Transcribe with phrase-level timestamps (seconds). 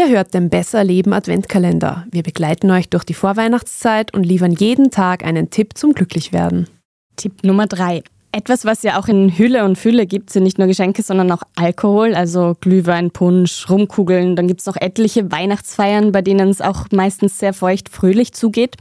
[0.00, 2.06] hört den Besser Leben Adventkalender.
[2.10, 6.68] Wir begleiten euch durch die Vorweihnachtszeit und liefern jeden Tag einen Tipp zum Glücklichwerden.
[7.16, 8.02] Tipp Nummer drei.
[8.32, 11.42] Etwas, was ja auch in Hülle und Fülle gibt, sind nicht nur Geschenke, sondern auch
[11.54, 14.36] Alkohol, also Glühwein, Punsch, Rumkugeln.
[14.36, 18.76] Dann gibt es noch etliche Weihnachtsfeiern, bei denen es auch meistens sehr feucht fröhlich zugeht.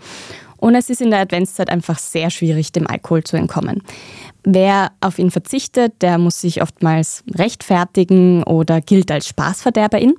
[0.55, 3.81] Und es ist in der Adventszeit einfach sehr schwierig, dem Alkohol zu entkommen.
[4.43, 10.13] Wer auf ihn verzichtet, der muss sich oftmals rechtfertigen oder gilt als Spaßverderberin.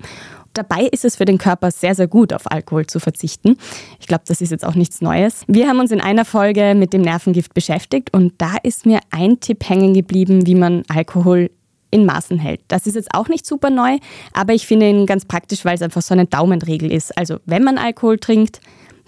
[0.55, 3.56] Dabei ist es für den Körper sehr, sehr gut, auf Alkohol zu verzichten.
[4.01, 5.45] Ich glaube, das ist jetzt auch nichts Neues.
[5.47, 9.41] Wir haben uns in einer Folge mit dem Nervengift beschäftigt und da ist mir ein
[9.41, 11.51] Tipp hängen geblieben, wie man Alkohol
[11.91, 12.60] in Maßen hält.
[12.69, 13.98] Das ist jetzt auch nicht super neu,
[14.33, 17.16] aber ich finde ihn ganz praktisch, weil es einfach so eine Daumenregel ist.
[17.16, 18.60] Also wenn man Alkohol trinkt,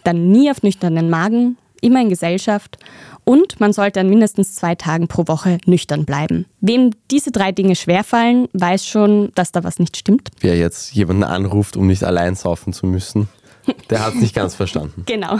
[0.04, 2.78] dann nie auf nüchternen Magen, immer in Gesellschaft
[3.24, 6.46] und man sollte an mindestens zwei Tagen pro Woche nüchtern bleiben.
[6.60, 10.30] Wem diese drei Dinge schwerfallen, weiß schon, dass da was nicht stimmt.
[10.40, 13.28] Wer jetzt jemanden anruft, um nicht allein saufen zu müssen,
[13.90, 15.04] der hat es nicht ganz verstanden.
[15.14, 15.38] Genau.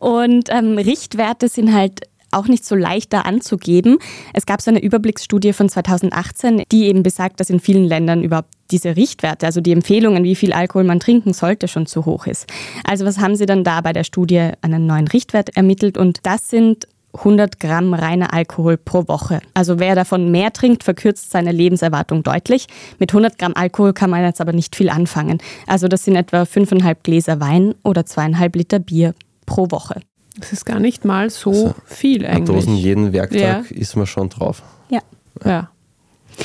[0.00, 3.98] Und ähm, Richtwerte sind halt auch nicht so leicht da anzugeben.
[4.34, 8.50] Es gab so eine Überblicksstudie von 2018, die eben besagt, dass in vielen Ländern überhaupt
[8.70, 12.46] diese Richtwerte, also die Empfehlungen, wie viel Alkohol man trinken sollte, schon zu hoch ist.
[12.84, 16.50] Also was haben sie dann da bei der Studie einen neuen Richtwert ermittelt und das
[16.50, 19.40] sind 100 Gramm reiner Alkohol pro Woche.
[19.54, 22.66] Also wer davon mehr trinkt, verkürzt seine Lebenserwartung deutlich.
[22.98, 25.38] Mit 100 Gramm Alkohol kann man jetzt aber nicht viel anfangen.
[25.66, 29.14] Also das sind etwa 5,5 Gläser Wein oder 2,5 Liter Bier
[29.46, 30.00] pro Woche.
[30.38, 32.64] Das ist gar nicht mal so also, viel eigentlich.
[32.64, 33.76] Dosen jeden Werktag ja.
[33.76, 34.62] ist man schon drauf.
[34.88, 35.00] Ja.
[35.44, 35.70] ja.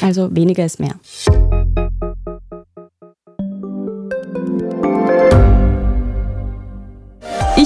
[0.02, 0.96] Also weniger ist mehr.